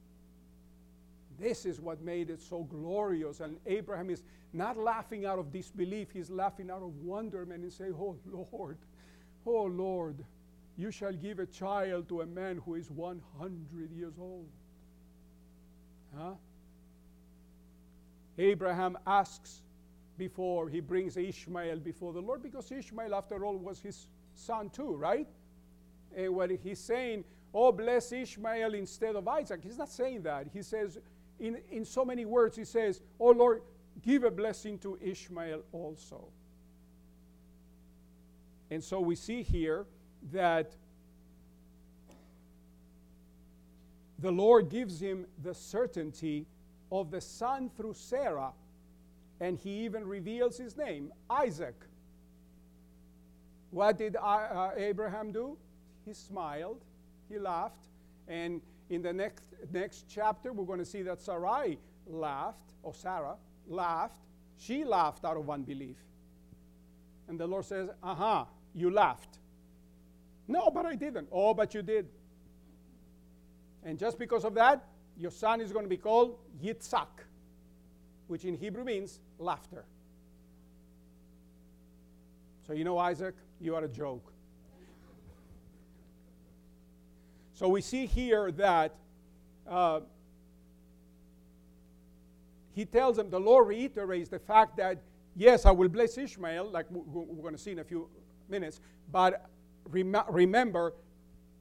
[1.39, 3.39] This is what made it so glorious.
[3.39, 7.95] And Abraham is not laughing out of disbelief, he's laughing out of wonderment and saying,
[7.97, 8.77] Oh Lord,
[9.45, 10.17] oh Lord,
[10.75, 14.49] you shall give a child to a man who is 100 years old.
[16.17, 16.33] Huh?
[18.37, 19.61] Abraham asks
[20.17, 24.95] before he brings Ishmael before the Lord because Ishmael, after all, was his son too,
[24.95, 25.27] right?
[26.15, 27.23] And when he's saying,
[27.53, 30.47] Oh, bless Ishmael instead of Isaac, he's not saying that.
[30.51, 30.99] He says,
[31.39, 33.61] in, in so many words, he says, Oh Lord,
[34.01, 36.27] give a blessing to Ishmael also.
[38.69, 39.85] And so we see here
[40.31, 40.75] that
[44.19, 46.45] the Lord gives him the certainty
[46.91, 48.51] of the son through Sarah,
[49.39, 51.75] and he even reveals his name, Isaac.
[53.75, 55.57] What did uh, Abraham do?
[56.05, 56.85] He smiled,
[57.27, 57.89] he laughed,
[58.25, 63.35] and in the next, next chapter, we're going to see that Sarai laughed, or Sarah
[63.67, 64.21] laughed.
[64.57, 65.97] She laughed out of unbelief.
[67.27, 69.39] And the Lord says, Uh huh, you laughed.
[70.47, 71.27] No, but I didn't.
[71.29, 72.07] Oh, but you did.
[73.83, 74.85] And just because of that,
[75.17, 77.25] your son is going to be called Yitzhak,
[78.27, 79.83] which in Hebrew means laughter.
[82.65, 84.31] So, you know, Isaac, you are a joke.
[87.53, 88.93] So, we see here that
[89.67, 90.01] uh,
[92.73, 95.01] he tells them, the Lord reiterates the fact that,
[95.35, 98.09] yes, I will bless Ishmael, like we're going to see in a few
[98.49, 98.81] minutes,
[99.11, 99.49] but
[99.89, 100.93] rem- remember,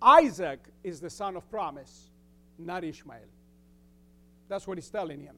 [0.02, 2.10] Isaac is the son of promise,
[2.58, 3.20] not Ishmael.
[4.48, 5.36] That's what he's telling him.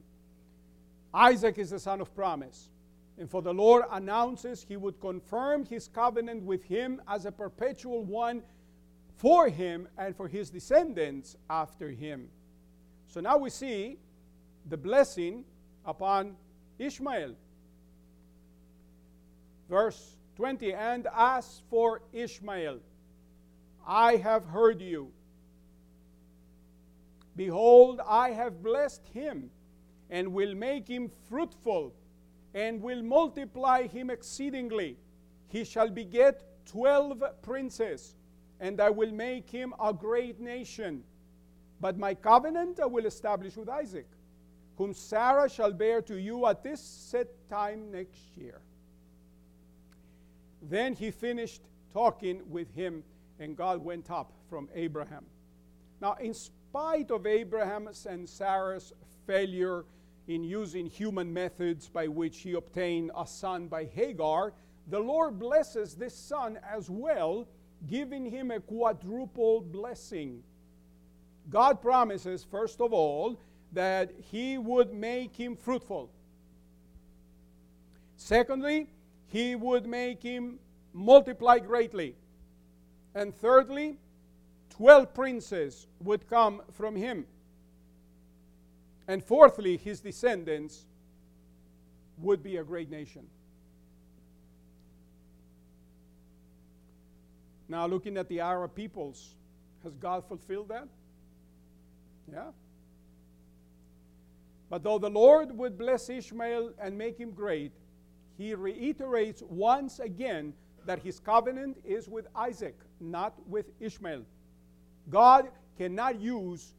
[1.12, 2.70] Isaac is the son of promise.
[3.18, 8.04] And for the Lord announces he would confirm his covenant with him as a perpetual
[8.04, 8.42] one
[9.16, 12.28] for him and for his descendants after him.
[13.08, 13.98] So now we see
[14.68, 15.44] the blessing
[15.84, 16.36] upon
[16.78, 17.34] Ishmael.
[19.70, 22.80] Verse 20 And as for Ishmael,
[23.86, 25.10] I have heard you.
[27.34, 29.50] Behold, I have blessed him
[30.10, 31.94] and will make him fruitful
[32.56, 34.96] and will multiply him exceedingly.
[35.46, 38.16] He shall beget twelve princes,
[38.60, 41.04] and I will make him a great nation.
[41.82, 44.06] But my covenant I will establish with Isaac,
[44.78, 48.62] whom Sarah shall bear to you at this set time next year.
[50.62, 51.60] Then he finished
[51.92, 53.04] talking with him,
[53.38, 55.26] and God went up from Abraham.
[56.00, 58.94] Now, in spite of Abraham's and Sarah's
[59.26, 59.84] failure
[60.28, 64.52] in using human methods by which he obtained a son by Hagar,
[64.88, 67.46] the Lord blesses this son as well,
[67.86, 70.42] giving him a quadruple blessing.
[71.50, 73.38] God promises, first of all,
[73.72, 76.10] that he would make him fruitful.
[78.16, 78.88] Secondly,
[79.26, 80.58] he would make him
[80.92, 82.14] multiply greatly.
[83.14, 83.98] And thirdly,
[84.70, 87.26] 12 princes would come from him.
[89.08, 90.86] And fourthly, his descendants
[92.18, 93.26] would be a great nation.
[97.68, 99.34] Now, looking at the Arab peoples,
[99.82, 100.88] has God fulfilled that?
[102.30, 102.50] Yeah.
[104.68, 107.72] But though the Lord would bless Ishmael and make him great,
[108.36, 110.52] he reiterates once again
[110.84, 114.22] that his covenant is with Isaac, not with Ishmael.
[115.08, 115.48] God
[115.78, 116.74] cannot use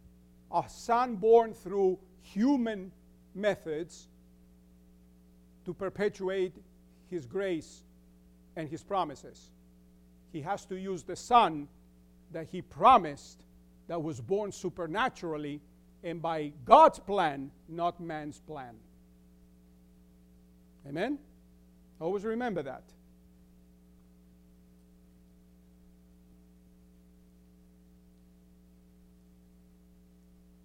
[0.51, 1.99] a son born through
[2.33, 2.91] human
[3.33, 4.07] methods
[5.65, 6.53] to perpetuate
[7.09, 7.83] his grace
[8.55, 9.51] and his promises.
[10.31, 11.67] He has to use the son
[12.31, 13.43] that he promised
[13.87, 15.61] that was born supernaturally
[16.03, 18.75] and by God's plan, not man's plan.
[20.87, 21.19] Amen?
[21.99, 22.83] Always remember that.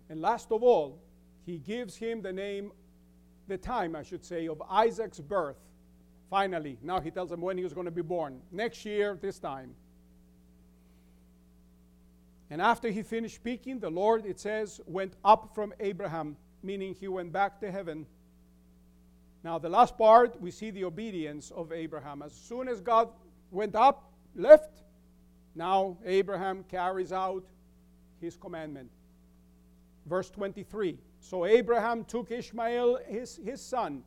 [0.08, 1.01] And last of all,
[1.44, 2.72] he gives him the name,
[3.48, 5.58] the time, I should say, of Isaac's birth.
[6.30, 8.40] Finally, now he tells him when he was going to be born.
[8.50, 9.74] Next year, this time.
[12.48, 17.08] And after he finished speaking, the Lord, it says, went up from Abraham, meaning he
[17.08, 18.06] went back to heaven.
[19.42, 22.22] Now, the last part, we see the obedience of Abraham.
[22.22, 23.08] As soon as God
[23.50, 24.82] went up, left,
[25.54, 27.44] now Abraham carries out
[28.20, 28.90] his commandment.
[30.06, 34.02] Verse 23 so Abraham took Ishmael, his, his son,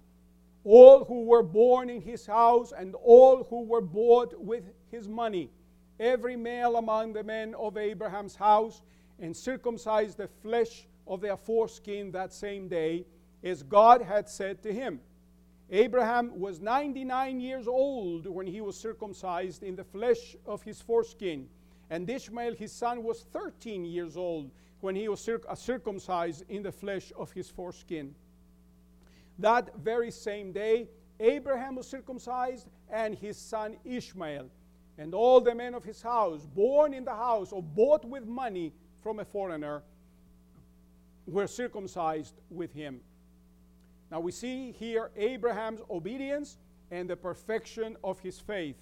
[0.65, 5.49] all who were born in his house, and all who were bought with his money,
[5.97, 8.81] every male among the men of Abraham's house,
[9.17, 13.05] and circumcised the flesh of their foreskin that same day,
[13.41, 14.99] as God had said to him.
[15.71, 21.47] Abraham was 99 years old when he was circumcised in the flesh of his foreskin,
[21.89, 24.51] and Ishmael his son was 13 years old
[24.81, 28.15] when he was circ- uh, circumcised in the flesh of his foreskin.
[29.39, 30.87] That very same day,
[31.19, 34.49] Abraham was circumcised and his son Ishmael,
[34.97, 38.73] and all the men of his house, born in the house or bought with money
[39.01, 39.83] from a foreigner,
[41.27, 43.01] were circumcised with him.
[44.11, 46.57] Now we see here Abraham's obedience
[46.91, 48.77] and the perfection of his faith.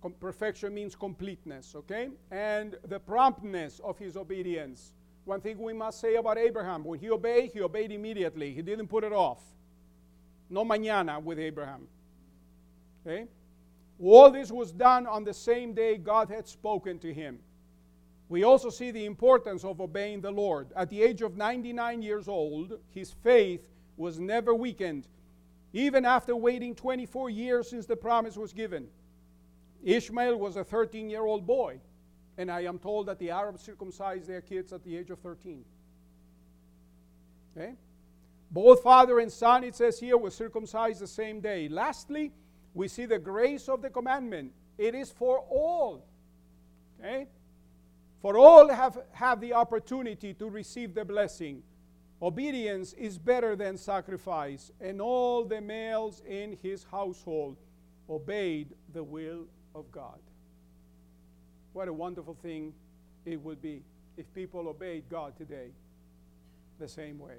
[0.00, 2.10] Com- perfection means completeness, okay?
[2.30, 4.92] And the promptness of his obedience.
[5.26, 8.54] One thing we must say about Abraham when he obeyed, he obeyed immediately.
[8.54, 9.42] He didn't put it off.
[10.48, 11.88] No mañana with Abraham.
[13.04, 13.26] Okay?
[14.00, 17.40] All this was done on the same day God had spoken to him.
[18.28, 20.68] We also see the importance of obeying the Lord.
[20.76, 25.08] At the age of 99 years old, his faith was never weakened,
[25.72, 28.86] even after waiting 24 years since the promise was given.
[29.82, 31.80] Ishmael was a 13 year old boy.
[32.38, 35.64] And I am told that the Arabs circumcise their kids at the age of 13.
[37.56, 37.74] Okay?
[38.50, 41.68] Both father and son, it says here, were circumcised the same day.
[41.68, 42.32] Lastly,
[42.74, 44.52] we see the grace of the commandment.
[44.78, 46.04] It is for all.
[47.00, 47.26] Okay?
[48.20, 51.62] For all have, have the opportunity to receive the blessing.
[52.20, 57.56] Obedience is better than sacrifice, and all the males in his household
[58.08, 60.18] obeyed the will of God.
[61.76, 62.72] What a wonderful thing
[63.26, 63.82] it would be
[64.16, 65.68] if people obeyed God today
[66.80, 67.36] the same way.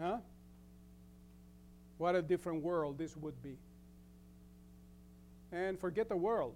[0.00, 0.18] Huh?
[1.98, 3.56] What a different world this would be.
[5.50, 6.54] And forget the world.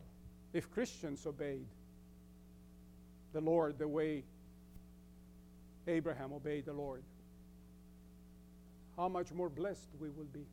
[0.53, 1.67] If Christians obeyed
[3.33, 4.23] the Lord the way
[5.89, 7.03] Abraham obeyed the Lord,
[8.97, 10.47] how much more blessed we will be.